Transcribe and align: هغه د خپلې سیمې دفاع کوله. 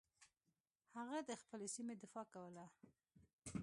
هغه 0.97 1.17
د 1.29 1.31
خپلې 1.41 1.67
سیمې 1.75 1.95
دفاع 2.03 2.25
کوله. 2.33 2.65